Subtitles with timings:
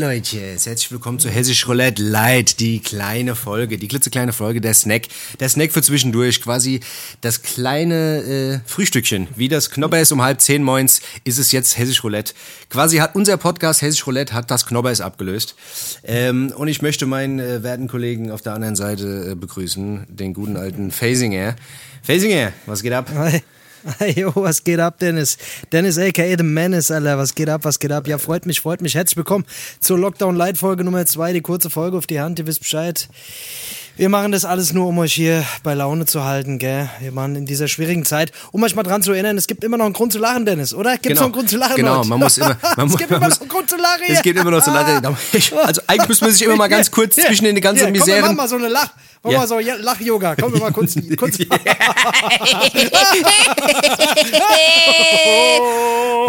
[0.00, 0.38] Leute.
[0.38, 5.08] Herzlich willkommen zu Hessisch Roulette Light, die kleine Folge, die klitzekleine Folge der Snack.
[5.40, 6.80] Der Snack für zwischendurch, quasi
[7.20, 9.28] das kleine äh, Frühstückchen.
[9.36, 12.32] Wie das Knobbers um halb zehn moins ist es jetzt Hessisch Roulette.
[12.70, 15.54] Quasi hat unser Podcast Hessisch Roulette hat das Knobbers abgelöst.
[16.02, 20.32] Ähm, und ich möchte meinen äh, werten Kollegen auf der anderen Seite äh, begrüßen, den
[20.32, 21.56] guten alten Phasinger.
[22.02, 23.10] Phasinger, was geht ab?
[23.14, 23.42] Hi.
[24.16, 25.38] Jo, was geht ab, Dennis?
[25.72, 27.18] Dennis aka The Menace, Alter.
[27.18, 28.06] Was geht ab, was geht ab?
[28.06, 28.94] Ja, freut mich, freut mich.
[28.94, 29.44] Herzlich willkommen
[29.80, 32.38] zur Lockdown Light Folge Nummer 2, die kurze Folge auf die Hand.
[32.38, 33.08] Ihr wisst Bescheid.
[34.00, 36.88] Wir machen das alles nur, um euch hier bei Laune zu halten, gell?
[37.00, 39.76] Wir machen in dieser schwierigen Zeit, um euch mal dran zu erinnern, es gibt immer
[39.76, 40.92] noch einen Grund zu lachen, Dennis, oder?
[40.92, 41.20] Gibt es Genau.
[41.20, 41.76] noch einen Grund zu lachen?
[41.76, 42.08] Genau, heute?
[42.08, 44.04] man muss immer- man es gibt man immer muss- noch einen Grund zu lachen.
[44.08, 44.70] Es geht immer noch so.
[45.36, 48.00] Ich- Also eigentlich müssen wir sich immer mal ganz kurz Hier, zwischen den ganzen hier,
[48.00, 48.36] komm, Miseren.
[48.36, 48.84] mal so eine Lach.
[48.88, 49.38] Machen wir Ja.
[49.40, 50.34] mal so Ja- Lach-Yoga.
[50.34, 50.94] Komm, wir mal kurz.
[51.18, 51.36] kurz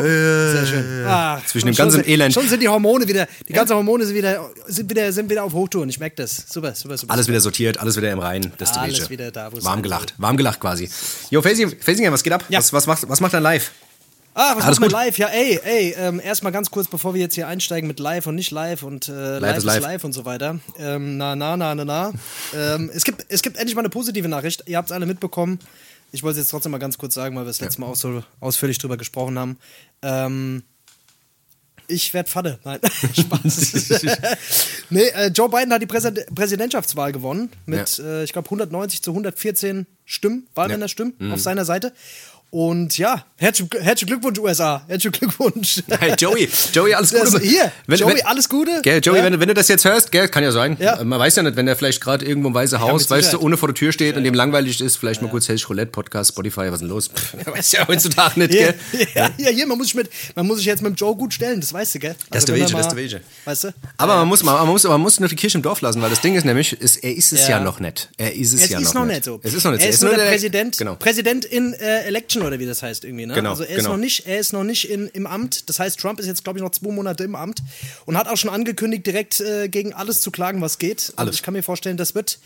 [0.01, 1.05] Sehr schön.
[1.07, 2.33] Ach, Zwischen dem ganzen sind, Elend.
[2.33, 5.53] Schon sind die Hormone wieder, die ganzen Hormone sind wieder, sind wieder, sind wieder auf
[5.53, 5.89] Hochtouren.
[5.89, 6.43] Ich merke das.
[6.49, 7.13] Super, super, super.
[7.13, 8.51] Alles wieder sortiert, alles wieder im Reinen.
[8.57, 9.09] Das Alles Wege.
[9.09, 10.89] wieder da, wo es Warm gelacht, warm gelacht quasi.
[11.29, 12.43] Jo, Fasinger, was geht ab?
[12.49, 12.59] Ja.
[12.59, 13.71] Was, was, macht, was macht dein Live?
[14.33, 14.91] Ah, was Alles gut?
[14.91, 15.17] live?
[15.17, 18.35] Ja, ey, ey, ähm, erstmal ganz kurz, bevor wir jetzt hier einsteigen mit live und
[18.35, 19.81] nicht live und äh, live, ist ist live.
[19.83, 20.03] live.
[20.05, 20.59] und so weiter.
[20.77, 22.13] Ähm, na, na, na, na, na.
[22.55, 24.63] ähm, es, gibt, es gibt endlich mal eine positive Nachricht.
[24.67, 25.59] Ihr habt es alle mitbekommen.
[26.13, 27.95] Ich wollte es jetzt trotzdem mal ganz kurz sagen, weil wir das letzte Mal auch
[27.95, 29.57] so ausführlich drüber gesprochen haben.
[30.01, 30.63] Ähm,
[31.91, 32.59] ich werde Vater.
[32.63, 32.79] Nein,
[33.13, 34.01] Spaß.
[34.89, 39.11] nee, äh, Joe Biden hat die Präsid Präsidentschaftswahl gewonnen mit, äh, ich glaube, 190 zu
[39.11, 41.33] 114 Stimmen, Wahlmännerstimmen Mhm.
[41.33, 41.93] auf seiner Seite.
[42.53, 43.69] Und ja, herzlichen,
[44.07, 44.83] Glückwunsch, USA.
[44.89, 45.81] Herzlichen Glückwunsch.
[45.87, 47.39] Hey, Joey, Joey, alles Gute.
[47.39, 48.81] hier, Wenn- Joey, wenn- alles Gute.
[48.83, 49.23] Gell, Joey, Ja.
[49.23, 50.75] wenn, du- wenn du das jetzt hörst, gell, kann ja sein.
[50.77, 51.01] Ja.
[51.01, 53.55] Man weiß ja nicht, wenn der vielleicht gerade irgendwo im Weißen Haus, weißt du, ohne
[53.55, 56.63] vor der Tür steht und dem langweilig ist, vielleicht mal kurz Hellsch Roulette Podcast, Spotify,
[56.67, 57.07] was ist denn los?
[57.15, 58.73] Pff, weiß ja heutzutage nicht, gell?
[59.15, 61.33] ja, ja, hier, man muss, sich mit, man muss sich jetzt mit dem Joe gut
[61.33, 62.15] stellen, das weißt du, gell?
[62.31, 63.21] Das ist der er Wege, das ist der Wege.
[63.45, 63.73] Weißt du?
[63.95, 66.19] Aber man muss, man, muss, man muss nur die Kirche im Dorf lassen, weil das
[66.19, 67.51] Ding ist nämlich, ist, er ist es ja.
[67.51, 67.59] Ja.
[67.61, 68.09] noch nicht.
[68.17, 69.39] Er ist es, Es ja ist noch, noch nicht so.
[69.41, 69.95] Es ist noch nicht er so.
[69.95, 70.95] ist nur der, Präsident, Genau.
[70.95, 73.25] Präsident in äh, Election oder wie das heißt irgendwie.
[73.25, 73.33] Ne?
[73.33, 73.91] Genau, also er ist genau.
[73.91, 75.69] noch nicht, er ist noch nicht in, im Amt.
[75.69, 77.61] Das heißt, Trump ist jetzt glaube ich noch zwei Monate im Amt
[78.05, 81.09] und hat auch schon angekündigt, direkt äh, gegen alles zu klagen, was geht.
[81.11, 81.35] Und Alles.
[81.35, 82.39] ich kann mir vorstellen, das wird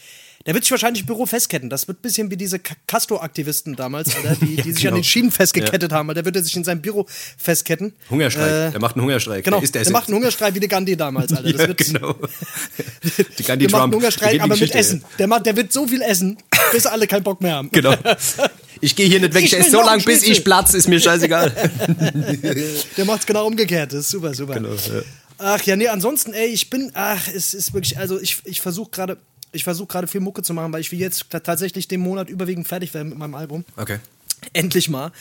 [0.45, 1.69] der wird sich wahrscheinlich im Büro festketten.
[1.69, 4.94] Das wird ein bisschen wie diese Ca- Castro-Aktivisten damals, Alter, die, Ja, die sich genau.
[4.95, 6.09] an den Schienen festgekettet haben.
[6.09, 6.22] Alter.
[6.22, 7.06] Der wird er sich in seinem Büro
[7.38, 7.94] festketten.
[8.09, 8.69] Hungerstreik.
[8.69, 9.44] Äh, der macht einen Hungerstreik.
[9.44, 11.44] Genau, Der der, der macht einen Hungerstreik wie der Gandhi damals, Alter.
[11.51, 12.16] Das ja, wird, genau.
[13.39, 13.73] Die Gandhi der macht Trump.
[13.84, 15.03] einen Die Hungerstreik, aber mit Essen.
[15.17, 16.38] Der, macht, der wird so viel essen,
[16.72, 17.69] bis alle keinen Bock mehr haben.
[17.72, 17.95] Genau.
[18.81, 20.88] Ich gehe hier nicht weg, ich, Ich esse so lange, einen bis ich platz, ist
[20.88, 21.51] mir scheißegal.
[22.97, 23.94] Der macht's genau umgekehrt.
[23.94, 24.53] Das ist super, super.
[24.55, 25.01] Genau, ja.
[25.38, 28.89] Ach ja, nee, ansonsten, ey, ich bin, ach, es ist wirklich, also ich, ich versuche
[28.91, 29.17] gerade,
[29.55, 32.29] ich versuche gerade viel Mucke zu machen, weil ich will jetzt ta- tatsächlich den Monat
[32.29, 33.66] überwiegend fertig werden mit meinem Album.
[33.77, 33.99] Okay.
[34.53, 35.11] Endlich mal.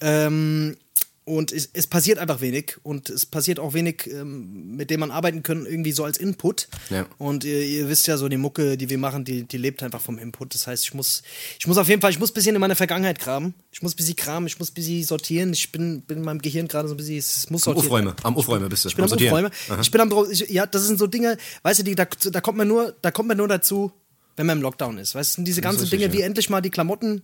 [0.00, 0.76] Ähm,
[1.24, 5.12] und es, es passiert einfach wenig und es passiert auch wenig, ähm, mit dem man
[5.12, 6.68] arbeiten kann, irgendwie so als Input.
[6.90, 7.06] Ja.
[7.18, 10.00] Und ihr, ihr wisst ja so, die Mucke, die wir machen, die, die lebt einfach
[10.00, 10.54] vom Input.
[10.54, 11.22] Das heißt, ich muss,
[11.60, 13.54] ich muss auf jeden Fall, ich muss ein bisschen in meiner Vergangenheit graben.
[13.70, 15.52] Ich muss ein bisschen kramen, ich muss ein bisschen sortieren.
[15.52, 18.14] Ich bin, bin in meinem Gehirn gerade so ein bisschen, es muss Am sortiert Aufräumen.
[18.22, 18.88] Am Aufräumen bist du.
[18.88, 19.32] ich bin am Sortieren.
[19.32, 19.80] Aufräumen.
[19.80, 20.12] Ich bin am.
[20.30, 23.12] Ich, ja, das sind so Dinge, weißt du, die, da, da kommt man nur, da
[23.12, 23.92] kommt man nur dazu,
[24.36, 25.14] wenn man im Lockdown ist.
[25.14, 26.18] Weißt du, sind diese ganzen richtig, Dinge, ja.
[26.18, 27.22] wie endlich mal die Klamotten,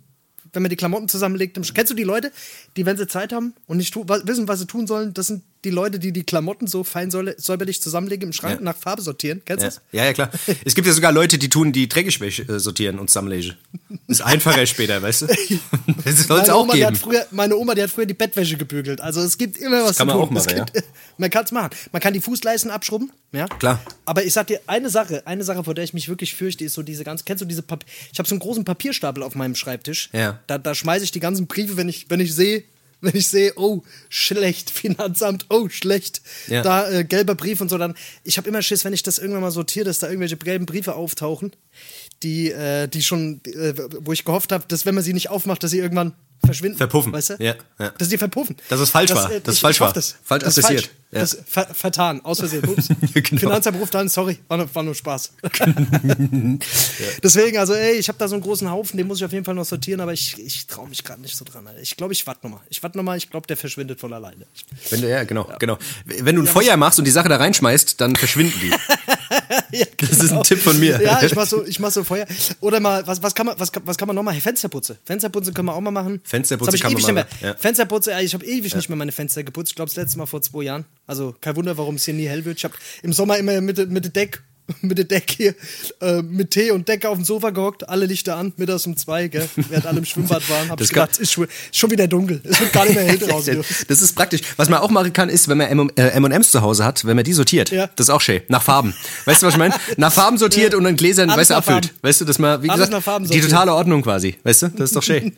[0.52, 1.58] wenn man die Klamotten zusammenlegt.
[1.74, 2.32] Kennst du die Leute,
[2.76, 5.70] die, wenn sie Zeit haben und nicht wissen, was sie tun sollen, das sind die
[5.70, 8.64] Leute, die die Klamotten so fein säuberlich zusammenlegen im Schrank Ja.
[8.64, 9.42] nach Farbe sortieren.
[9.44, 9.70] Kennst du Ja.
[9.70, 9.80] das?
[9.92, 10.30] ja, ja, klar.
[10.64, 13.56] Es gibt ja sogar Leute, die tun die Dreckigwäsche äh, sortieren und zusammenlegen.
[14.06, 15.26] Ist einfacher später, weißt du?
[16.04, 17.02] Das soll es Meine auch Oma, die hat geben.
[17.04, 19.00] früher, meine Oma, die hat früher die Bettwäsche gebügelt.
[19.00, 20.22] Also es gibt immer was kann zu man tun.
[20.24, 20.84] auch machen, gibt,
[21.18, 21.70] Man kann es machen.
[21.92, 23.46] Man kann die Fußleisten abschrubben, ja.
[23.46, 23.80] Klar.
[24.04, 26.74] Aber ich sag dir eine Sache, eine Sache, vor der ich mich wirklich fürchte, ist
[26.74, 27.24] so diese ganz.
[27.24, 27.88] Kennst du diese Papier?
[28.12, 30.08] Ich habe so einen großen Papierstapel auf meinem Schreibtisch.
[30.12, 30.38] Ja.
[30.46, 32.62] Da, da schmeiße ich die ganzen Briefe, wenn ich, wenn ich sehe.
[33.00, 36.62] Wenn ich sehe, oh, schlecht, Finanzamt, oh, schlecht, Ja.
[36.62, 39.42] da äh, gelber Brief und so, dann, ich habe immer Schiss, wenn ich das irgendwann
[39.42, 41.52] mal sortiere, dass da irgendwelche gelben Briefe auftauchen,
[42.22, 45.62] die, äh, die schon, äh, wo ich gehofft habe, dass wenn man sie nicht aufmacht,
[45.62, 46.78] dass sie irgendwann verschwinden.
[46.78, 47.12] Verpuffen.
[47.12, 47.34] Weißt du?
[47.38, 47.90] Ja, ja.
[47.98, 48.56] Dass sie verpuffen.
[48.68, 49.30] Dass es falsch war.
[49.30, 49.92] äh, es ich- falsch war.
[49.92, 50.16] Das.
[50.24, 50.86] Falsch das ist adressiert.
[50.86, 50.94] falsch.
[51.10, 51.20] Ja.
[51.20, 52.64] Das ver vertan, aus Versehen.
[52.68, 52.88] Ups.
[53.14, 53.40] Genau.
[53.40, 55.32] Finanzamt ruft an, sorry, war nur, war nur Spaß.
[57.22, 59.44] Deswegen, also ey, ich habe da so einen großen Haufen, den muss ich auf jeden
[59.44, 61.66] Fall noch sortieren, aber ich, ich traue mich gerade nicht so dran.
[61.66, 61.80] Alter.
[61.80, 62.60] Ich glaube, ich warte nochmal.
[62.68, 64.46] Ich warte nochmal, ich glaube, der verschwindet von alleine.
[64.90, 65.78] Wenn du, ja, genau, genau.
[66.04, 68.70] Wenn du ein Feuer machst und die Sache da reinschmeißt, dann verschwinden die.
[69.70, 70.42] Ja, Das ist ein genau.
[70.42, 71.00] Tipp von mir.
[71.02, 72.26] Ja, ich mach so, ich mach so Feuer.
[72.60, 74.34] Oder mal, was, was kann man, was, was kann man noch?
[74.40, 74.98] Fensterputze.
[75.04, 76.20] Fensterputze können wir auch mal machen.
[76.28, 77.48] Fensterputze kann ich man mal nicht mehr.
[77.48, 77.60] machen, ja.
[77.60, 79.70] Fensterputze, ey, ich habe ewig nicht mehr meine Fenster geputzt.
[79.72, 80.84] Ich glaube, das letzte Mal vor zwei Jahren.
[81.06, 82.58] Also kein Wunder, warum es hier nie hell wird.
[82.58, 84.42] Ich habe im Sommer immer Mitte, Mitte Deck
[84.82, 85.54] mit der Decke hier,
[86.00, 89.28] äh, mit Tee und Decke auf dem Sofa gehockt, alle Lichter an, mittags um zwei,
[89.28, 92.40] gell, während alle im Schwimmbad waren, hab Das ich gedacht, ist schon, schon wieder dunkel,
[92.44, 93.62] es wird gar nicht mehr hell draußen.
[93.88, 94.40] Das ist praktisch.
[94.56, 97.16] Was man auch machen kann, ist, wenn man M- äh, M&M's zu Hause hat, wenn
[97.16, 97.70] man die sortiert.
[97.70, 97.88] Ja.
[97.96, 98.42] Das ist auch schön.
[98.48, 98.94] Nach Farben.
[99.24, 99.74] Weißt du, was ich meine?
[99.96, 101.86] Nach Farben sortiert und dann Gläsern, Alles weißt du, abfüllt.
[101.86, 101.98] Farben.
[102.02, 104.36] Weißt du, dass man, wie Alles gesagt, nach Farben die totale Ordnung quasi.
[104.42, 104.68] Weißt du?
[104.68, 105.32] Das ist doch schön.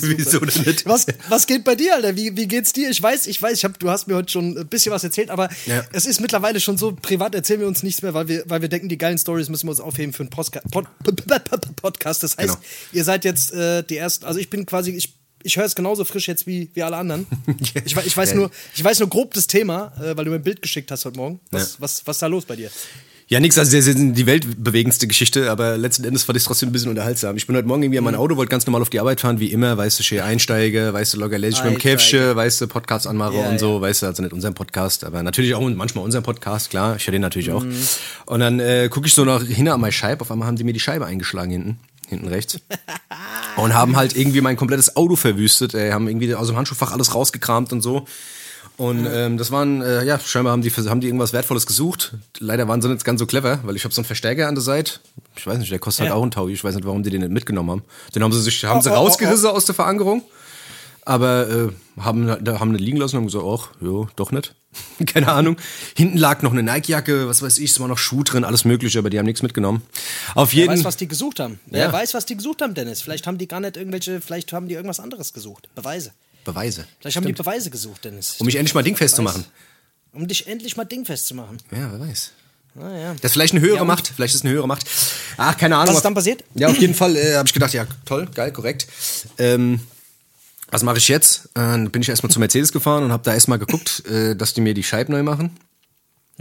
[0.00, 0.86] Wieso denn nicht?
[0.86, 2.16] Was, was geht bei dir, Alter?
[2.16, 2.90] Wie, wie geht's dir?
[2.90, 5.30] Ich weiß, ich weiß, ich hab, du hast mir heute schon ein bisschen was erzählt,
[5.30, 5.82] aber Ja.
[5.92, 8.68] es ist mittlerweile schon so, privat erzählen wir uns nichts mehr, weil wir, weil wir
[8.68, 10.86] denken, die geilen Stories müssen wir uns aufheben für einen Postka Pod
[11.76, 12.22] Podcast.
[12.22, 12.60] Das heißt, Genau.
[12.92, 16.04] ihr seid jetzt äh, die ersten, also ich bin quasi, ich, ich höre es genauso
[16.04, 17.26] frisch jetzt wie, wie alle anderen.
[17.84, 20.42] Ich, ich, weiß nur, ich weiß nur grob das Thema, äh, weil du mir ein
[20.42, 21.40] Bild geschickt hast heute Morgen.
[21.50, 21.80] Was, Ja.
[21.80, 22.70] was, was ist da los bei dir?
[23.32, 26.68] Ja, nix, also das ist die weltbewegendste Geschichte, aber letzten Endes fand ich es trotzdem
[26.68, 27.34] ein bisschen unterhaltsam.
[27.38, 29.40] Ich bin heute Morgen irgendwie an mein Auto, wollte ganz normal auf die Arbeit fahren,
[29.40, 31.78] wie immer, weißt du, schön einsteige, weißt du, locker lässig mit dem.
[31.78, 33.80] Käfchen, weißt du, Podcast anmache Ja, und so, ja.
[33.80, 37.12] weißt du, also nicht unseren Podcast, aber natürlich auch manchmal unseren Podcast, klar, ich höre
[37.12, 37.64] den natürlich auch.
[38.26, 40.64] Und dann äh, gucke ich so noch hin an meine Scheibe, auf einmal haben die
[40.64, 41.78] mir die Scheibe eingeschlagen hinten,
[42.10, 42.60] hinten rechts.
[43.56, 47.14] und haben halt irgendwie mein komplettes Auto verwüstet, äh, haben irgendwie aus dem Handschuhfach alles
[47.14, 48.04] rausgekramt und so.
[48.78, 52.14] Und ähm, das waren, äh, ja, scheinbar haben die, haben die irgendwas Wertvolles gesucht.
[52.38, 54.62] Leider waren sie nicht ganz so clever, weil ich habe so einen Verstärker an der
[54.62, 54.94] Seite.
[55.36, 56.10] Ich weiß nicht, der kostet Ja.
[56.10, 56.52] halt auch einen Taui.
[56.52, 57.84] Ich weiß nicht, warum die den nicht mitgenommen haben.
[58.14, 60.22] Den haben sie sich, haben sie Oh, oh, oh, rausgerissen aus der Verankerung.
[61.04, 64.54] Aber äh, haben, da haben nicht liegen lassen und haben gesagt, ach, jo, doch nicht.
[65.06, 65.56] Keine Ahnung.
[65.96, 69.00] Hinten lag noch eine Nike-Jacke, was weiß ich, es war noch Schuh drin, alles mögliche,
[69.00, 69.82] aber die haben nichts mitgenommen.
[70.34, 71.60] Auf Wer jeden weiß, was die gesucht haben.
[71.66, 71.92] Wer Ja.
[71.92, 73.02] weiß, was die gesucht haben, Dennis.
[73.02, 75.68] Vielleicht haben die gar nicht irgendwelche, vielleicht haben die irgendwas anderes gesucht.
[75.74, 76.12] Beweise.
[76.44, 76.86] Beweise.
[77.00, 78.36] Vielleicht haben die Beweise gesucht, Dennis.
[78.38, 79.44] Um mich endlich mal dingfest zu machen.
[80.12, 81.58] Um dich endlich mal dingfest zu machen.
[81.70, 82.32] Ja, wer weiß.
[82.74, 83.12] Naja.
[83.20, 84.08] Das ist vielleicht eine höhere Ja, Macht.
[84.14, 84.86] Vielleicht ist es eine höhere Macht.
[85.36, 85.88] Ach, keine Ahnung.
[85.88, 86.42] Was ist dann passiert?
[86.54, 88.86] Ja, auf jeden Fall äh, habe ich gedacht, ja, toll, geil, korrekt.
[89.38, 89.80] Ähm,
[90.70, 91.46] was mache ich jetzt?
[91.54, 94.54] Äh, Dann bin ich erstmal zu Mercedes gefahren und habe da erstmal geguckt, äh, dass
[94.54, 95.54] die mir die Scheiben neu machen.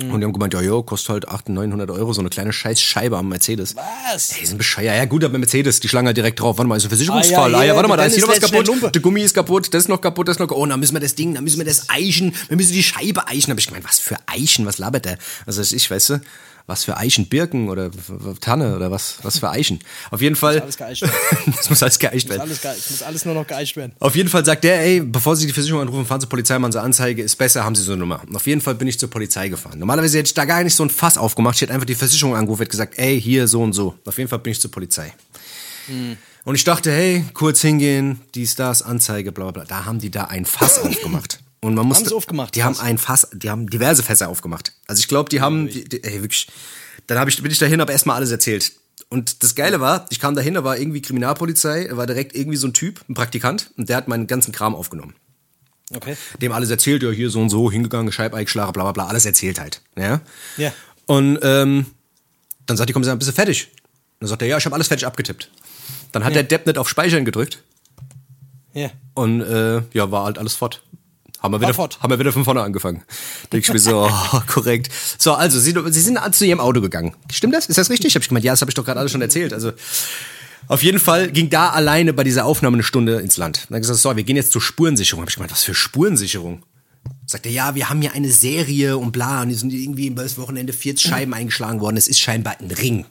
[0.09, 3.17] Und die haben gemeint, ja, jo, kostet halt 800, 900 Euro, so eine kleine Scheißscheibe
[3.17, 3.75] am Mercedes.
[3.75, 4.37] Was?
[4.37, 4.95] Ey, sind bescheuert.
[4.95, 6.57] Ja gut, aber Mercedes, die schlagen halt direkt drauf.
[6.57, 7.53] Warte mal, ist ein Versicherungsfall.
[7.55, 8.95] Ah, ja, Ah ja, ja, warte mal, da ist hier noch was kaputt.
[8.95, 10.63] Der Gummi ist kaputt, das ist noch kaputt, das ist noch kaputt.
[10.63, 12.33] Oh, dann müssen wir das Ding, dann müssen wir das eichen.
[12.47, 13.47] Wir müssen die Scheibe eichen.
[13.47, 15.17] Da hab ich gemeint, was für Eichen, was labert der?
[15.45, 16.21] Also ich, weißt du,
[16.71, 17.91] was für Eichen, Birken oder
[18.39, 19.79] Tanne oder was, was für Eichen.
[20.09, 20.59] Auf jeden Fall.
[20.61, 21.13] alles geeicht werden.
[21.57, 22.41] das muss alles geeicht Muss werden.
[22.49, 23.91] alles, ge- muss alles nur noch geeicht werden.
[23.99, 26.71] Auf jeden Fall sagt der, ey, bevor Sie die Versicherung anrufen, fahren Sie Polizei, machen
[26.71, 28.21] Sie Anzeige, ist besser, haben Sie so eine Nummer.
[28.27, 29.77] Und auf jeden Fall bin ich zur Polizei gefahren.
[29.77, 31.55] Normalerweise hätte ich da gar nicht so ein Fass aufgemacht.
[31.55, 33.95] Ich hätte einfach die Versicherung angerufen, hätte gesagt, ey, hier, so und so.
[34.05, 35.13] Auf jeden Fall bin ich zur Polizei.
[36.45, 39.65] Und ich dachte, hey, kurz hingehen, dies, das, Anzeige, bla, bla, bla.
[39.65, 41.39] Da haben die da ein Fass aufgemacht.
[41.63, 42.83] Und man musste, sie aufgemacht, Die haben krass.
[42.83, 44.73] ein Fass, die haben diverse Fässer aufgemacht.
[44.87, 46.47] Also ich glaube, die haben, die, die, ey, wirklich,
[47.07, 48.71] dann hab ich, bin ich dahin, habe erstmal alles erzählt.
[49.09, 52.57] Und das Geile war, ich kam dahin, da war irgendwie Kriminalpolizei, da war direkt irgendwie
[52.57, 55.13] so ein Typ, ein Praktikant, und der hat meinen ganzen Kram aufgenommen.
[55.93, 56.15] Okay.
[56.41, 59.25] Dem alles erzählt, ja, hier so und so, hingegangen, Scheibe eingeschlagen, bla bla bla, alles
[59.25, 59.81] erzählt halt.
[59.97, 60.21] Ja.
[60.57, 60.71] Ja.
[61.05, 61.85] Und ähm,
[62.65, 63.67] dann sagt die Kommissarin, bist du fertig?
[63.73, 65.51] Und dann sagt er, ja, ich habe alles fertig abgetippt.
[66.13, 67.61] Dann hat der Depp nicht auf Speichern gedrückt
[68.73, 68.89] Ja.
[69.13, 70.81] und äh, ja, war halt alles fort.
[71.41, 71.97] Haben wir, wieder, fort.
[72.01, 73.01] haben wir wieder von vorne angefangen.
[73.51, 74.89] Denke ich mir so, oh, korrekt.
[75.17, 77.15] So, also, Sie, Sie sind zu Ihrem Auto gegangen.
[77.31, 77.65] Stimmt das?
[77.65, 78.13] Ist das richtig?
[78.13, 79.51] Hab ich gemeint, ja, das habe ich doch gerade alles schon erzählt.
[79.51, 79.71] Also,
[80.67, 83.67] auf jeden Fall ging da alleine bei dieser Aufnahme eine Stunde ins Land.
[83.69, 85.23] Dann gesagt, so, wir gehen jetzt zur Spurensicherung.
[85.23, 86.63] Hab ich gemeint, was für Spurensicherung?
[87.25, 90.21] Sagt er, ja, wir haben hier eine Serie und bla, und die sind irgendwie über
[90.21, 91.97] das Wochenende 40 Scheiben eingeschlagen worden.
[91.97, 93.05] Es ist scheinbar ein Ring.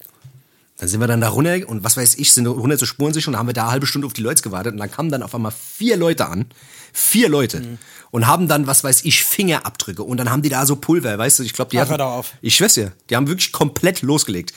[0.80, 3.38] Dann sind wir dann da runter und was weiß ich, sind runter zur Spurensicherung und
[3.38, 5.34] haben wir da eine halbe Stunde auf die Leute gewartet und dann kamen dann auf
[5.34, 6.46] einmal vier Leute an.
[6.92, 7.78] Vier Leute.
[8.10, 10.02] Und haben dann, was weiß ich, Fingerabdrücke.
[10.02, 12.32] Und dann haben die da so Pulver, weißt du, ich glaube, die Ach, hatten, auf.
[12.40, 14.54] Ich schwör's dir, die haben wirklich komplett losgelegt.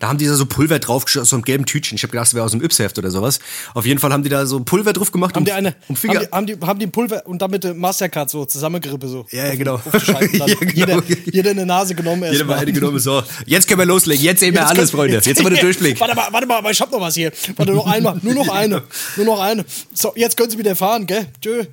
[0.00, 1.94] Da haben die da so Pulver drauf aus so einem gelben Tütchen.
[1.96, 3.38] Ich habe gedacht, das wäre aus einem Yps-Heft oder sowas.
[3.74, 5.34] Auf jeden Fall haben die da so Pulver drauf gemacht.
[5.36, 6.22] Haben um, die eine, um Finger.
[6.32, 9.26] haben, die, haben, die, haben die Pulver und damit Mastercard so zusammengerippe so.
[9.30, 9.74] Ja, ja, genau.
[9.74, 9.84] Auf.
[10.08, 10.46] Ja, genau.
[10.74, 13.22] jeder, jeder eine Nase genommen jeder mal eine genommen, so.
[13.46, 14.24] Jetzt können wir loslegen.
[14.24, 15.14] Jetzt sehen wir Jetzt alles, können- Freunde.
[15.22, 16.00] Jetzt haben wir den Durchblick.
[16.00, 17.30] Warte mal, warte mal, ich hab noch was hier.
[17.56, 18.18] Warte, noch einmal.
[18.22, 18.82] Nur noch eine.
[19.16, 19.64] Nur noch eine.
[19.92, 21.26] So, jetzt können Sie wieder fahren, gell?
[21.42, 21.64] Tschö.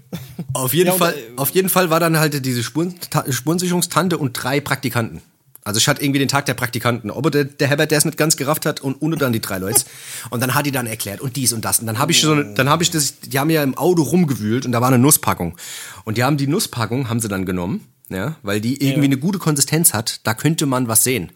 [0.54, 4.18] Auf jeden, Ja, und, Fall, auf jeden Fall war dann halt diese Spuren, Ta- Spurensicherungstante
[4.18, 5.22] und drei Praktikanten.
[5.68, 7.12] Also ich hatte irgendwie den Tag der Praktikanten.
[7.12, 9.58] Ob der, der Herbert, der es nicht ganz gerafft hat und ohne dann die drei
[9.58, 9.84] Leute.
[10.30, 11.80] Und dann hat die dann erklärt und dies und das.
[11.80, 14.66] Und dann habe ich so, dann habe ich das, die haben ja im Auto rumgewühlt
[14.66, 15.58] und da war eine Nusspackung.
[16.06, 19.40] Und die haben die Nusspackung, haben sie dann genommen, ja, weil die irgendwie eine gute
[19.40, 20.22] Konsistenz hat.
[20.24, 21.32] Da könnte man was sehen.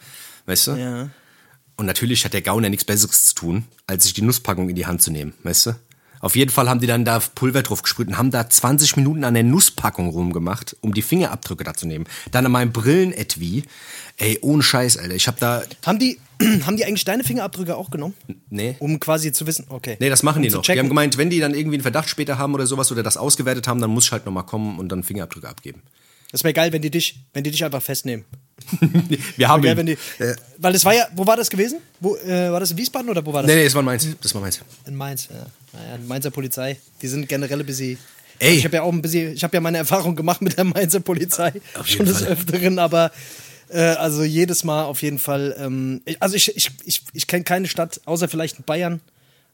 [0.46, 0.72] Weißt du?
[0.72, 1.10] Ja.
[1.76, 4.86] Und natürlich hat der Gauner nichts Besseres zu tun, als sich die Nusspackung in die
[4.86, 5.76] Hand zu nehmen, weißt du?
[6.22, 9.24] Auf jeden Fall haben die dann da Pulver drauf gesprüht und haben da 20 Minuten
[9.24, 12.06] an der Nusspackung rumgemacht, um die Fingerabdrücke da zu nehmen.
[12.32, 13.64] Dann an meinem Brillenetui.
[14.22, 15.16] Ey, ohne Scheiß, Alter.
[15.16, 15.64] Ich hab da.
[15.84, 16.20] Haben die,
[16.66, 18.14] haben die eigentlich deine Fingerabdrücke auch genommen?
[18.52, 18.76] Nee.
[18.78, 19.98] Um quasi zu wissen, okay.
[20.00, 20.62] Nee, das machen die um zu noch.
[20.62, 20.80] Die checken.
[20.82, 23.68] haben gemeint, wenn die dann irgendwie einen Verdacht später haben oder sowas oder das ausgewertet
[23.68, 25.82] haben, dann muss ich halt nochmal kommen und dann Fingerabdrücke abgeben.
[26.32, 28.24] Das wäre geil, wenn die dich, wenn die dich einfach festnehmen.
[29.38, 29.78] Wir haben Geil, ihn.
[29.78, 29.98] wenn die,
[30.60, 31.80] weil das war ja, wo war das gewesen?
[32.00, 33.50] Wo, äh, war das in Wiesbaden oder wo war das?
[33.50, 34.08] Nee, nee, das war meins.
[34.22, 34.62] Das war meins.
[34.86, 35.48] In Mainz, ja.
[35.74, 36.78] Naja, die Mainzer Polizei.
[37.02, 37.98] Die sind generell ein bisschen.
[38.38, 38.56] Ey.
[38.56, 41.00] Ich habe ja auch ein bisschen, ich habe ja meine Erfahrung gemacht mit der Mainzer
[41.00, 41.54] Polizei.
[41.74, 42.34] Auf schon jeden des Fall.
[42.34, 43.12] Öfteren, aber
[43.72, 45.56] äh, also jedes Mal auf jeden Fall.
[45.58, 49.02] Ähm, also ich, ich, ich, ich kenne keine Stadt, außer vielleicht Bayern,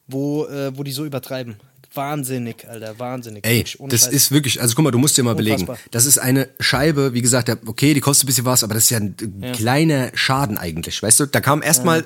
[0.06, 1.56] wo, äh, wo die so übertreiben.
[1.94, 3.46] Wahnsinnig, Alter, wahnsinnig.
[3.46, 5.62] Ey, das ist wirklich, also guck mal, du musst dir mal belegen.
[5.62, 5.78] Unfassbar.
[5.90, 8.90] Das ist eine Scheibe, wie gesagt, okay, die kostet ein bisschen was, aber das ist
[8.90, 9.52] ja ein Ja.
[9.52, 11.26] kleiner Schaden eigentlich, weißt du?
[11.26, 12.04] Da kamen erstmal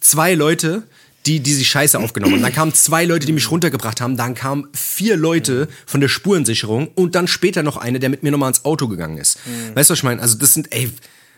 [0.00, 0.82] zwei Leute,
[1.24, 2.42] die, die sich scheiße aufgenommen haben.
[2.42, 4.16] Dann kamen zwei Leute, die mich runtergebracht haben.
[4.16, 8.32] Dann kamen vier Leute von der Spurensicherung und dann später noch eine, der mit mir
[8.32, 9.38] nochmal ins Auto gegangen ist.
[9.74, 10.20] Weißt du, was ich meine?
[10.20, 10.90] Also das sind, ey,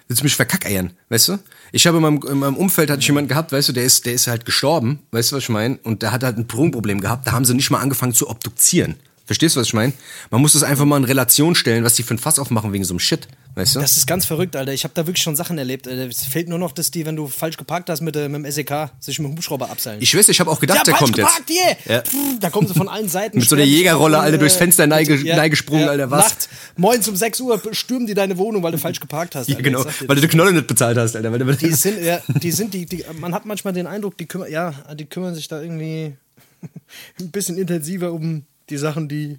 [0.09, 1.39] willst du mich verkackeiern, weißt du?
[1.73, 4.07] Ich habe in meinem, in meinem Umfeld hatte ich jemanden gehabt, weißt du, der ist,
[4.07, 5.79] der ist halt gestorben, weißt du, was ich meine?
[5.83, 7.27] Und der hat halt ein Drogenproblem gehabt.
[7.27, 8.97] Da haben sie nicht mal angefangen zu obduzieren.
[9.27, 9.95] Verstehst du, was ich meine?
[10.31, 12.85] Man muss das einfach mal in Relation stellen, was die für ein Fass aufmachen wegen
[12.85, 13.81] so einem Shit, weißt du?
[13.81, 14.73] Das ist ganz verrückt, Alter.
[14.75, 15.89] Ich habe da wirklich schon Sachen erlebt.
[15.89, 16.07] Alter.
[16.09, 18.51] Es fehlt nur noch, dass die, wenn du falsch geparkt hast mit, äh, mit dem
[18.53, 20.03] SEK, sich mit dem Hubschrauber abseilen.
[20.03, 21.27] ich weiß, ich habe auch gedacht, ja, der kommt jetzt.
[21.27, 21.77] geparkt, yeah.
[21.97, 22.03] Ja.
[22.03, 23.39] Pff, Da kommen sie von allen Seiten.
[23.39, 26.25] Mit so einer Jägerrolle, Alter, durchs äh, Fenster neige- ja, neigesprungen, ja, Alter, was?
[26.25, 29.49] Nacht, morgens um 6 Uhr stürmen die deine Wohnung, weil du falsch geparkt hast.
[29.49, 29.63] Ja, Alter.
[29.63, 31.31] genau, sag dir weil du die Knolle nicht bezahlt hast, Alter.
[31.39, 34.75] Die sind, ja, die sind, die, die, man hat manchmal den Eindruck, die kümmern, ja,
[34.95, 36.15] die kümmern sich da irgendwie
[37.21, 39.39] ein bisschen intensiver um die Sachen, die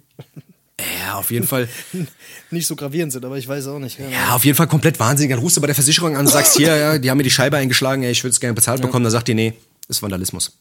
[1.06, 1.68] ja, auf jeden Fall.
[2.50, 3.98] nicht so gravierend sind, aber ich weiß auch nicht.
[3.98, 5.30] Ja, auf jeden Fall komplett wahnsinnig.
[5.30, 7.30] Dann rufst du bei der Versicherung an und sagst, hier, ja, die haben mir die
[7.30, 9.04] Scheibe eingeschlagen, ey, ich würde es gerne bezahlt bekommen.
[9.04, 9.54] Dann sagt die, nee,
[9.88, 10.58] ist Vandalismus.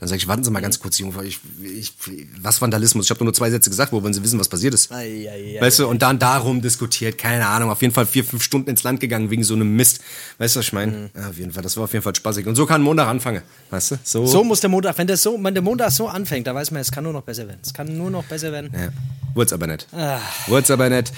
[0.00, 1.92] Dann sag ich, warten Sie mal ganz kurz, Junge, ich, ich,
[2.40, 3.04] was Vandalismus?
[3.04, 4.90] Ich habe nur zwei Sätze gesagt, wo wollen Sie wissen, was passiert ist.
[4.90, 8.24] Ei, ei, ei, weißt du, und dann darum diskutiert, keine Ahnung, auf jeden Fall vier,
[8.24, 10.00] fünf Stunden ins Land gegangen wegen so einem Mist.
[10.38, 10.92] Weißt du, was ich meine?
[10.92, 11.10] Mhm.
[11.14, 12.46] Ja, auf jeden Fall, das war auf jeden Fall spaßig.
[12.46, 13.98] Und so kann Montag anfangen, weißt du?
[14.02, 14.24] So.
[14.24, 16.80] So muss der Montag, wenn der so, wenn der Montag so anfängt, da weiß man,
[16.80, 17.60] es kann nur noch besser werden.
[17.62, 18.70] Es kann nur noch besser werden.
[18.72, 18.88] Ja,
[19.34, 19.86] wurd's aber nicht.
[19.92, 20.18] Ah.
[20.46, 21.12] Wurd's aber nicht.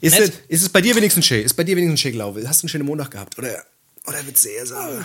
[0.00, 0.32] Ist, Nett.
[0.48, 1.44] Es, ist es bei dir wenigstens schön?
[1.44, 2.48] Ist bei dir wenigstens schön gelaufen?
[2.48, 3.38] Hast du einen schönen Montag gehabt?
[3.38, 3.64] Oder,
[4.06, 5.04] oder würdest du eher sagen?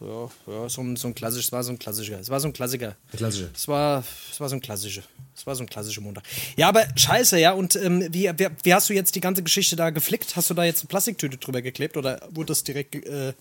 [0.00, 2.20] Ja, ja so, ein, so ein klassisch, es war so ein klassischer.
[2.20, 2.94] Es war so ein Klassiker.
[3.16, 3.48] Klassischer.
[3.54, 5.02] Es war, es war so ein klassischer.
[5.36, 6.24] Es war so ein klassischer Montag.
[6.56, 7.52] Ja, aber scheiße, ja.
[7.52, 10.36] Und ähm, wie, wie, wie hast du jetzt die ganze Geschichte da geflickt?
[10.36, 13.32] Hast du da jetzt eine Plastiktüte drüber geklebt oder wurde das direkt äh,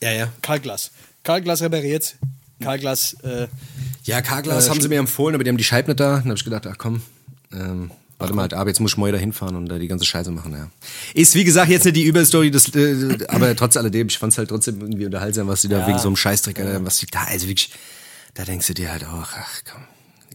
[0.00, 0.32] Ja, ja.
[0.42, 0.90] Karlglas?
[1.22, 2.16] Karlglas repariert.
[2.60, 3.48] Karlglas, äh,
[4.04, 6.16] Ja, Karglas haben sie mir empfohlen, aber die haben die Scheibe nicht da.
[6.16, 7.02] Dann habe ich gedacht, ach komm,
[7.52, 10.30] ähm, warte mal, aber jetzt muss ich morgen da hinfahren und da die ganze Scheiße
[10.30, 10.70] machen, ja.
[11.14, 14.48] Ist, wie gesagt, jetzt nicht die Überstory, das, äh, aber trotz alledem, ich fand's halt
[14.48, 17.48] trotzdem irgendwie unterhaltsam, was die da wegen so einem Scheißdreck, Alter, was die da, also
[17.48, 17.70] wirklich,
[18.34, 19.82] da denkst du dir halt auch, ach komm,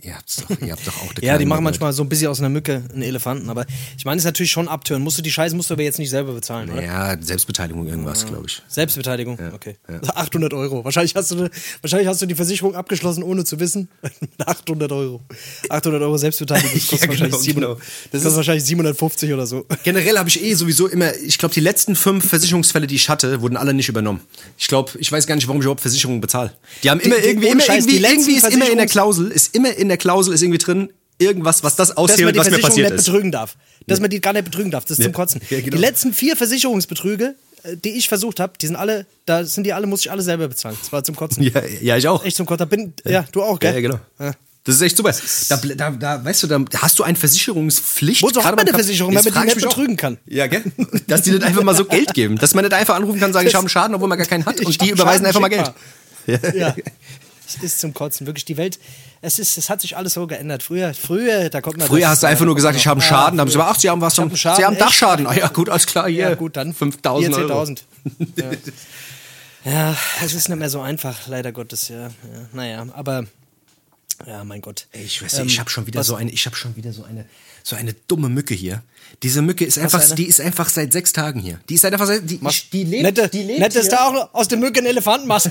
[0.04, 2.40] ihr habt's doch, ihr habt doch auch ja, die machen manchmal so ein bisschen aus
[2.40, 3.50] einer Mücke einen Elefanten.
[3.50, 3.66] Aber
[3.98, 5.02] ich meine, es ist natürlich schon abtören.
[5.02, 6.84] Musst du die Scheiße musst du aber jetzt nicht selber bezahlen, oder?
[6.84, 8.62] Ja, Selbstbeteiligung irgendwas, glaube ich.
[8.68, 9.38] Selbstbeteiligung?
[9.54, 9.76] Okay.
[10.16, 10.84] 800 Euro.
[10.84, 11.50] Wahrscheinlich hast, du,
[11.82, 13.88] wahrscheinlich hast du die Versicherung abgeschlossen, ohne zu wissen.
[14.46, 15.22] 800 Euro.
[15.70, 16.74] 800 Euro Selbstbeteiligung.
[16.74, 17.82] Das kostet, Ja, genau, wahrscheinlich, 700, genau.
[18.12, 19.66] das ist- wahrscheinlich 750 oder so.
[19.84, 23.42] Generell habe ich eh sowieso immer, ich glaube, die letzten fünf Versicherungsfälle, die ich hatte,
[23.42, 24.22] wurden alle nicht übernommen.
[24.58, 26.54] Ich glaube, ich weiß gar nicht, warum ich überhaupt Versicherungen bezahle.
[26.84, 29.56] Die haben immer Die- irgendwie, immer Scheiß, irgendwie, irgendwie ist immer in der Klausel, ist
[29.56, 32.46] immer in der Klausel ist irgendwie drin, irgendwas, was das Dass man aushebelt, die was
[32.48, 33.06] mir Versicherung passiert nicht ist.
[33.06, 33.56] betrügen darf.
[33.88, 34.86] Dass man die gar nicht betrügen darf.
[34.86, 35.06] Das ist Ja.
[35.06, 35.42] zum Kotzen.
[35.50, 35.76] Ja, genau.
[35.76, 39.74] Die letzten vier Versicherungsbetrüge, äh, die ich versucht habe, die sind alle, da sind die
[39.74, 40.78] alle, muss ich alle selber bezahlen.
[40.82, 41.44] Das war zum Kotzen.
[41.44, 42.24] Ja, ja, ich auch.
[42.26, 42.68] Echt zum Kotzen.
[42.70, 43.26] Bin, ja.
[43.32, 43.72] du auch, gell?
[43.72, 44.00] Ja, ja, genau.
[44.20, 44.34] Ja.
[44.64, 45.12] Das ist echt super.
[45.50, 48.22] Da, da, da, weißt du, da hast du eine Versicherungspflicht.
[48.22, 49.70] Wozu hat man eine Versicherung, wenn man die nicht mich auch.
[49.70, 50.18] betrügen kann?
[50.28, 50.64] Ja, gell?
[51.08, 52.38] Dass die nicht einfach mal so Geld geben.
[52.38, 54.28] Dass man nicht einfach anrufen kann und sagen, ich habe einen Schaden, obwohl man gar
[54.28, 54.60] keinen hat.
[54.64, 56.56] Und die überweisen Schaden, einfach mal Geld.
[56.56, 56.76] Ja.
[57.58, 58.28] Es ist zum Kotzen.
[58.28, 58.80] Wirklich, die Welt,
[59.22, 60.64] es, ist, es hat sich alles so geändert.
[60.64, 61.88] Früher, früher, da kommt man.
[61.88, 63.38] Früher das- hast du einfach nur gesagt, ich habe einen Schaden.
[63.38, 64.82] Da haben sie gesagt, ach, sie haben was, hab zum, Schaden, sie haben echt?
[64.82, 65.28] Dachschaden.
[65.28, 66.30] Ah, ja, gut, alles klar, hier.
[66.30, 67.62] Ja, gut, dann 5000 hier Euro.
[67.64, 67.82] 10.000.
[69.66, 69.72] Ja.
[69.72, 72.08] ja, es ist nicht mehr so einfach, leider Gottes, ja.
[72.08, 72.10] ja.
[72.54, 73.26] Naja, aber,
[74.26, 74.88] ja, mein Gott.
[74.92, 76.94] Ich weiß nicht, Ähm, ich habe schon wieder was- so eine, ich habe schon wieder
[76.94, 77.26] so eine,
[77.64, 78.84] so eine dumme Mücke hier.
[79.24, 81.60] Diese Mücke ist einfach, die ist einfach seit sechs Tagen hier.
[81.70, 82.40] Die ist seit einfach, seit, die,
[82.72, 83.92] die lebt, Nette, die lebt nett, dass hier.
[83.92, 85.50] da auch aus der Mücke ein Elefant machst.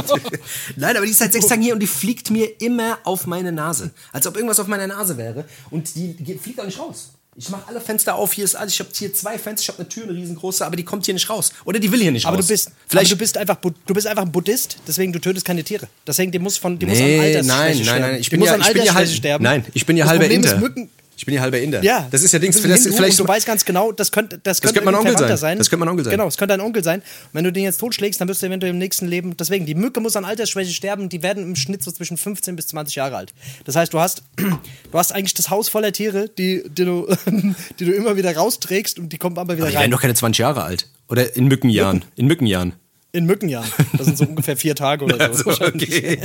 [0.76, 3.52] Nein, aber die ist seit sechs Tagen hier und die fliegt mir immer auf meine
[3.52, 3.90] Nase.
[4.12, 5.44] Als ob irgendwas auf meiner Nase wäre.
[5.70, 7.10] Und die, fliegt auch nicht raus.
[7.38, 8.72] Ich mache alle Fenster auf, hier ist alles.
[8.72, 11.12] Ich habe hier zwei Fenster, ich habe eine Tür, eine riesengroße, aber die kommt hier
[11.12, 11.52] nicht raus.
[11.66, 12.46] Oder die will hier nicht aber raus.
[12.46, 15.44] du bist, Vielleicht aber du bist einfach, du bist einfach ein Buddhist, deswegen du tötest
[15.44, 15.86] keine Tiere.
[16.06, 18.20] Deswegen, die muss von, die muss an Nee, Altersschwäche nein, nein, nein.
[18.20, 19.44] Ich bin ja, an ich bin ja halb, sterben.
[19.44, 20.56] Nein, ich bin ja halber Problem ist.
[20.56, 21.82] Mücken, ich bin ja halber Inder.
[21.82, 22.56] Ja, Das ist ja Dings.
[22.60, 24.98] Das Das, Hindu vielleicht du weißt ganz genau, das könnte, das könnte, könnte mein ein
[25.00, 25.56] Onkel Verwandter sein.
[25.56, 26.10] Das könnte mein Onkel sein.
[26.12, 27.00] Genau, es könnte ein Onkel sein.
[27.00, 29.34] Und wenn du den jetzt totschlägst, dann wirst du eventuell im nächsten Leben.
[29.36, 31.08] Deswegen, die Mücke muss an Altersschwäche sterben.
[31.08, 33.32] Die werden im Schnitt so zwischen 15 bis 20 Jahre alt.
[33.64, 37.06] Das heißt, du hast, du hast eigentlich das Haus voller Tiere, die, die, du,
[37.78, 39.90] die du immer wieder rausträgst und die kommen aber wieder Aber die werden rein.
[39.90, 40.88] doch keine 20 Jahre alt.
[41.08, 42.04] Oder in Mückenjahren.
[42.16, 42.74] In Mückenjahren.
[43.16, 43.70] In Mückenjahren.
[43.96, 45.48] Das sind so ungefähr vier Tage oder so.
[45.50, 46.20] Also, okay.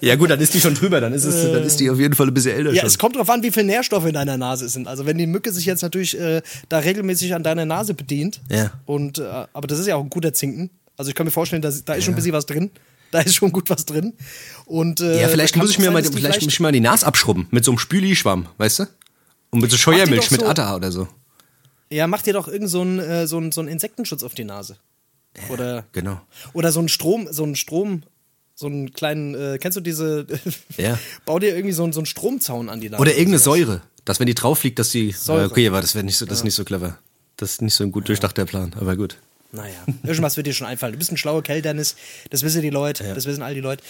[0.00, 2.14] Ja gut, dann ist die schon drüber, dann ist, es, dann ist die auf jeden
[2.14, 2.86] Fall ein bisschen älter Ja, schon.
[2.86, 4.88] es kommt darauf an, wie viel Nährstoffe in deiner Nase sind.
[4.88, 8.72] Also wenn die Mücke sich jetzt natürlich äh, da regelmäßig an deiner Nase bedient, Ja.
[8.86, 10.70] und äh, aber das ist ja auch ein guter Zinken.
[10.96, 12.70] Also ich kann mir vorstellen, dass, da ist schon ein bisschen was drin.
[13.10, 14.12] Da ist schon gut was drin.
[14.66, 17.04] Und, äh, ja, vielleicht muss ich mir sein, mal, vielleicht muss ich mal die Nase
[17.06, 18.86] abschrubben mit so einem Spüli-Schwamm, weißt du?
[19.50, 21.08] Und mit so Scheuermilch, doch mit so- Atta oder so.
[21.92, 24.76] Ja, mach dir doch irgend so einen äh, so so einen Insektenschutz auf die Nase.
[25.48, 26.20] Oder, Genau.
[26.52, 28.02] oder so einen Strom, so einen Strom,
[28.54, 30.26] so einen kleinen, äh, kennst du diese,
[30.76, 30.98] Ja.
[31.24, 33.00] bau dir irgendwie so, einen- so einen Stromzaun an die Nase.
[33.00, 35.12] Oder irgendeine Säure, dass wenn die drauf liegt, dass die.
[35.12, 35.44] Säure.
[35.44, 36.98] Äh, Okay, aber das wäre nicht so, das ist nicht so clever.
[37.36, 39.16] Das ist nicht so ein gut durchdachter Plan, aber gut.
[39.52, 39.72] Naja,
[40.04, 40.92] irgendwas wird dir schon einfallen.
[40.92, 41.96] Du bist ein schlauer Kerl, Dennis.
[42.30, 43.82] Das wissen die Leute, das wissen all die Leute.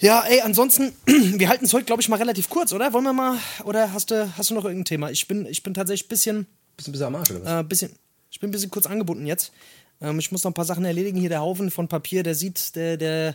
[0.00, 2.92] Ja, ey, ansonsten, wir halten es heute, glaube ich, mal relativ kurz, oder?
[2.92, 5.10] Wollen wir mal, oder hast du, hast du noch irgendein Thema?
[5.10, 6.46] Ich bin, ich bin tatsächlich ein bisschen,
[6.76, 7.90] Bist du ein bisschen am Arsch, oder äh, bisschen,
[8.30, 9.50] ich bin ein bisschen kurz angebunden jetzt.
[10.00, 11.18] Ähm, ich muss noch ein paar Sachen erledigen.
[11.18, 13.34] Hier der Haufen von Papier, der sieht, der, der,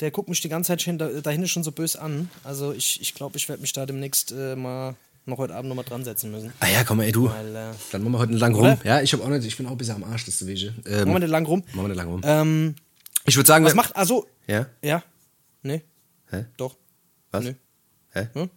[0.00, 2.30] der guckt mich die ganze Zeit schon, da, dahin schon so böse an.
[2.44, 4.94] Also ich, ich glaube, ich werde mich da demnächst äh, mal
[5.26, 6.52] noch heute Abend noch mal dran setzen müssen.
[6.60, 7.28] Ah ja, komm mal, ey, du.
[7.28, 8.62] Weil, äh, Dann machen wir heute lang rum.
[8.64, 8.78] Oder?
[8.84, 10.72] Ja, ich, hab auch nicht, ich bin auch ein bisschen am Arsch, das ist Wege.
[10.86, 11.62] Ähm, Machen wir nicht lang rum.
[11.72, 12.20] machen wir nicht lang rum.
[12.24, 12.74] Ähm,
[13.24, 14.66] ich würde sagen, was macht, also, Ja?
[14.82, 15.02] ja,
[15.62, 15.82] nee,
[16.30, 16.44] Hä?
[16.56, 16.76] doch,
[17.32, 17.42] Was?
[17.44, 17.56] nee.
[18.12, 18.28] Hä?
[18.34, 18.50] Hm?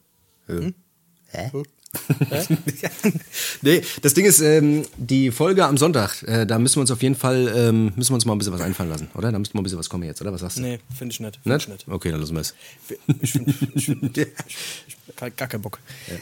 [0.48, 0.74] Hä?
[1.31, 1.50] Hä?
[1.51, 1.63] Hm?
[3.62, 7.01] nee, das Ding ist, ähm, die Folge am Sonntag, äh, da müssen wir uns auf
[7.01, 9.31] jeden Fall, ähm, müssen wir uns mal ein bisschen was einfallen lassen, oder?
[9.31, 10.31] Da müsste mal ein bisschen was kommen jetzt, oder?
[10.31, 10.62] Was sagst du?
[10.62, 11.39] Nee, finde ich nicht.
[11.43, 11.88] Find ich Nicht?
[11.88, 12.53] Okay, dann lassen wir es.
[13.22, 14.27] Ich find, ich find, ich,
[14.88, 15.79] ich, gar keinen Bock.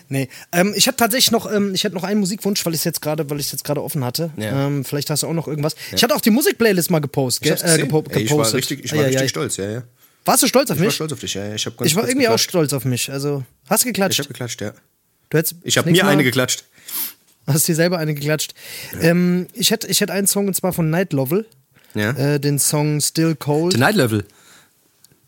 [0.10, 0.30] Nee.
[0.54, 3.02] Ähm, ich hätte tatsächlich noch, ähm, ich hätte noch einen Musikwunsch, weil ich es jetzt
[3.02, 4.32] gerade, weil ich jetzt gerade offen hatte.
[4.38, 4.68] Ja.
[4.68, 5.76] Ähm, vielleicht hast du auch noch irgendwas.
[5.94, 7.62] Ich hatte auch die Musikplaylist mal gepostet.
[7.64, 9.28] Ich äh, gepo Ey, ich war richtig, ich war ei, richtig ei.
[9.28, 9.84] stolz, ja, ja.
[10.24, 10.96] Warst du stolz auf Ich war mich?
[10.96, 11.46] stolz auf dich, ja.
[11.46, 11.56] ja.
[11.56, 12.50] Ich, Ich war irgendwie auch geklatscht.
[12.50, 13.12] stolz auf mich.
[13.12, 14.20] Also, hast du geklatscht?
[14.20, 14.74] Ich habe geklatscht, ja.
[15.30, 16.64] Du hättest Ich habe mir eine Mal- geklatscht.
[17.48, 18.54] Hast dir selber eine geklatscht.
[19.02, 21.46] Ähm, ich hätte ich hätte einen Song und zwar von Night Lovell.
[21.94, 22.12] Ja.
[22.12, 23.74] Äh, den Song Still Cold.
[23.74, 24.26] The Night Level.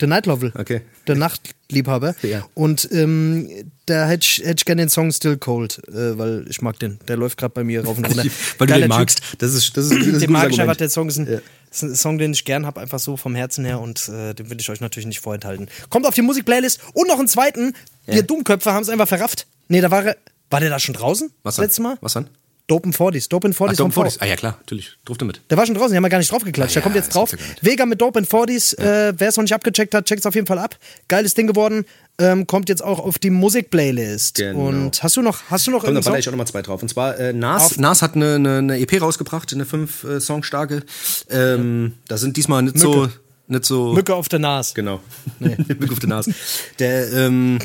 [0.01, 0.51] The Night Lovell.
[0.57, 0.81] Okay.
[1.07, 2.15] Der Nachtliebhaber.
[2.21, 2.45] Ja.
[2.53, 3.49] Und ähm,
[3.85, 6.99] da hätte ich, hätte ich gerne den Song Still Cold, äh, weil ich mag den.
[7.07, 8.23] Der läuft gerade bei mir rauf und runter.
[8.57, 8.99] Weil du Geiler den Typ.
[8.99, 9.21] magst.
[9.39, 10.75] Das ist, das ist, das ist ein Den mag ich einfach.
[10.75, 11.39] Der Song ist ein, Ja.
[11.71, 14.49] ist ein Song, den ich gern habe, einfach so vom Herzen her und äh, den
[14.49, 15.69] will ich euch natürlich nicht vorenthalten.
[15.89, 17.73] Kommt auf die Musikplaylist und noch einen zweiten.
[18.05, 19.47] Wir Dummköpfe haben es einfach verrafft.
[19.69, 20.17] Nee, da war er.
[20.49, 21.31] War der da schon draußen?
[21.43, 21.65] Was das dann?
[21.65, 21.97] letzte Mal?
[22.01, 22.27] Was dann?
[22.67, 23.29] Dopen 40s.
[23.29, 23.89] Dopen 40s Ach, V.
[23.89, 24.17] Fortis.
[24.21, 24.91] Ah ja, klar, natürlich.
[25.05, 25.41] Durfte mit.
[25.49, 26.73] Der war schon draußen, die haben wir gar nicht drauf geklatscht.
[26.73, 27.31] Ah, der kommt ja, jetzt drauf.
[27.31, 27.37] ja.
[27.61, 28.77] Vega mit Dope and 40s.
[28.77, 30.75] Äh, Wer es noch nicht abgecheckt hat, checkt es auf jeden Fall ab.
[31.07, 31.85] Geiles Ding geworden.
[32.19, 34.35] Ähm, kommt jetzt auch auf die Musikplaylist.
[34.35, 34.67] Genau.
[34.67, 36.61] Und hast du noch, hast du noch Komm, dann irgendeinen baller ich auch nochmal zwei
[36.61, 36.81] drauf.
[36.83, 40.19] Und zwar, äh, Nas, Auf- Nas hat eine, eine, eine EP rausgebracht, eine fünf äh,
[40.19, 40.83] Song starke.
[41.29, 43.13] Ähm, Da sind diesmal nicht so, Mücke.
[43.49, 43.93] Nicht so.
[43.93, 44.73] Mücke auf der Nase.
[44.73, 45.01] Genau.
[45.39, 46.33] Mücke auf der Nase.
[46.79, 47.59] Der, ähm,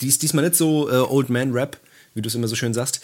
[0.00, 1.78] die ist diesmal nicht so äh, Old Man Rap,
[2.14, 3.00] wie du es immer so schön sagst.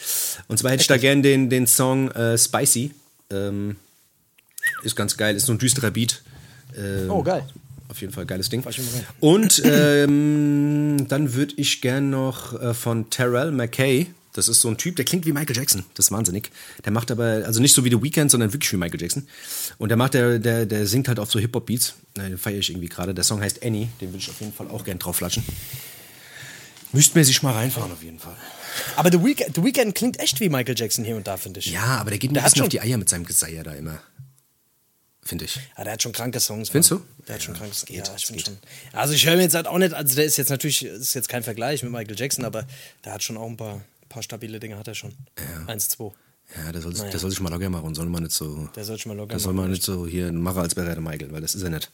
[0.49, 2.93] Und zwar hätte ich da gern den, den Song äh, Spicy.
[3.31, 3.77] Ähm,
[4.83, 6.23] ist ganz geil, ist so ein düsterer Beat.
[6.77, 7.45] Ähm, Oh, geil.
[7.89, 8.65] Auf jeden Fall geiles Ding.
[9.21, 14.09] Und ähm, dann würde ich gern noch äh, von Terrell McKay.
[14.37, 15.85] Das ist so ein Typ, der klingt wie Michael Jackson.
[15.95, 16.51] Das ist wahnsinnig.
[16.85, 19.27] Der macht aber, also nicht so wie The Weeknd, sondern wirklich wie Michael Jackson.
[19.79, 21.95] Und der macht, der, der, der singt halt auf so Hip-Hop-Beats.
[22.19, 23.15] Äh, Den feiere ich irgendwie gerade.
[23.15, 23.89] Der Song heißt Annie.
[24.01, 25.43] Den würde ich auf jeden Fall auch gern drauf flatschen.
[26.93, 28.37] Müsste mir sich mal reinfahren, auf jeden Fall.
[28.97, 31.67] Aber The Weeknd, The Weeknd klingt echt wie Michael Jackson hier und da, finde ich.
[31.67, 34.01] Ja, aber der geht mir ein bisschen auf die Eier mit seinem Geseier da immer.
[35.23, 35.57] Finde ich.
[35.77, 36.69] Ja, der hat schon kranke Songs.
[36.69, 37.01] Findest du?
[37.27, 37.87] Der hat schon kranke Songs.
[37.87, 38.59] geht, Ja, ich finde schon.
[38.93, 41.29] Also ich höre mir jetzt halt auch nicht, also der ist jetzt natürlich, ist jetzt
[41.29, 42.65] kein Vergleich mit Michael Jackson, aber
[43.05, 45.15] der hat schon auch ein paar, paar stabile Dinge, hat er schon.
[45.67, 46.11] Eins, zwei.
[46.65, 47.11] Ja, der soll, Naja.
[47.11, 47.95] der soll sich mal locker machen.
[47.95, 48.69] Soll mal nicht so.
[48.77, 49.67] Der soll schon mal locker Der soll machen.
[49.67, 51.71] mal nicht so hier ein Macher als wäre er der Michael, weil das ist er
[51.71, 51.91] nicht.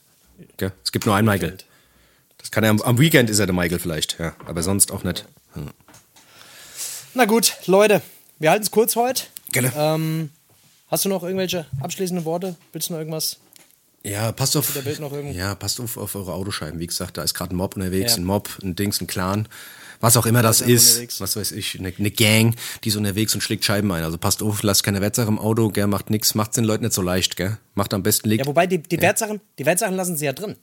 [0.57, 0.71] Gell?
[0.83, 1.57] Es gibt nur einen Michael.
[2.37, 4.35] Das kann er am, am Weekend ist er der Michael vielleicht, ja.
[4.45, 5.25] Aber sonst auch nicht.
[5.55, 5.63] Ja.
[7.15, 8.01] Na gut, Leute,
[8.39, 9.23] wir halten es kurz heute.
[9.51, 9.71] Gerne.
[9.75, 10.29] Ähm,
[10.87, 12.55] hast du noch irgendwelche abschließenden Worte?
[12.73, 13.39] Willst du noch irgendwas?
[14.05, 14.73] Ja, passt auf.
[15.31, 16.79] Ja, passt auf, auf eure Autoscheiben.
[16.79, 18.17] Wie gesagt, da ist gerade ein Mob unterwegs, Ja.
[18.17, 19.47] ein Mob, ein Dings, ein Clan.
[20.01, 21.21] Was auch immer das ist, unterwegs.
[21.21, 24.03] was weiß ich, eine, eine Gang, die ist unterwegs und schlägt Scheiben ein.
[24.03, 26.93] Also passt auf, lasst keine Wetzer im Auto, gell, macht nix, macht's den Leuten nicht
[26.93, 27.57] so leicht, gell.
[27.75, 28.41] Macht am besten, legt.
[28.41, 30.57] Ja, wobei die, die Wertsachen, die Wertsachen lassen sie ja drin.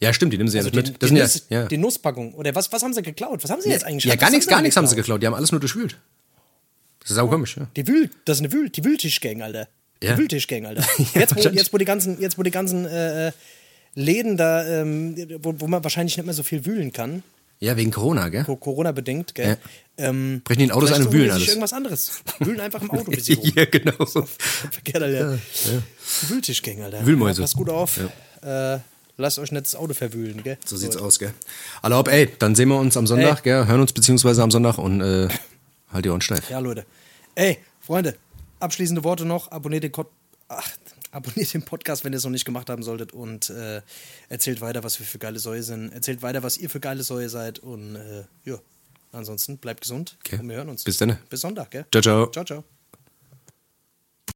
[0.00, 0.88] Ja, stimmt, die nehmen sie Also ja die, mit.
[0.88, 1.66] die, Das Nuss, sind ja, ja.
[1.68, 2.34] die Nusspackung.
[2.34, 3.42] Oder was, was haben sie geklaut?
[3.42, 5.22] Was haben sie jetzt eigentlich ja, gar nichts, gar nichts haben sie geklaut.
[5.22, 5.96] Die haben alles nur durchwühlt.
[7.00, 7.66] Das ist sau komisch, ja.
[7.74, 9.66] Die Wühl, das ist eine Wühl, die Wühltischgang, Alter.
[10.02, 10.16] Ja.
[10.18, 10.82] Wühltischgang, Alter.
[11.14, 13.32] Ja, Jetzt, wo, jetzt, wo die ganzen, jetzt, wo die ganzen äh, äh,
[13.94, 17.22] Läden da, ähm, wo, wo man wahrscheinlich nicht mehr so viel wühlen kann,
[17.58, 18.44] Ja, wegen Corona, gell?
[18.44, 19.56] Co- Corona-bedingt, gell?
[19.96, 21.48] Ähm, Brechen die in Autos ein und wühlen alles.
[21.48, 22.22] irgendwas anderes.
[22.38, 23.50] Wühlen einfach im Auto bis sie rum.
[23.56, 24.04] ja, genau.
[24.70, 25.38] Verkehrt, Alter.
[25.64, 27.04] Die Wühltischgang, Alter.
[27.04, 27.40] Wühlmäuse.
[27.40, 27.98] Ja, Passt gut auf.
[28.42, 28.78] Äh,
[29.16, 30.58] lasst euch nicht das Auto verwühlen, gell?
[30.64, 31.32] So sieht's aus, gell?
[31.82, 33.42] Alle ob, ey, dann sehen wir uns am Sonntag, Ey.
[33.42, 33.66] gell?
[33.66, 35.26] Hören uns beziehungsweise am Sonntag und äh,
[35.92, 36.48] halt die Ohren steif.
[36.50, 36.84] Ja, Leute.
[37.34, 38.14] Ey, Freunde,
[38.60, 39.50] abschließende Worte noch.
[39.50, 39.92] Abonniert den.
[40.48, 40.70] Ach,
[41.10, 43.82] abonniert den Podcast, wenn ihr es noch nicht gemacht haben solltet und äh,
[44.28, 45.92] erzählt weiter, was wir für geile Säue sind.
[45.92, 48.58] Erzählt weiter, was ihr für geile Säue seid und äh, ja,
[49.12, 50.40] ansonsten bleibt gesund Okay.
[50.40, 50.84] und wir hören uns.
[50.84, 51.18] Bis dann.
[51.28, 51.86] Bis Sonntag, gell?
[51.92, 52.26] Ciao, ciao.
[52.30, 52.77] Ciao, ciao.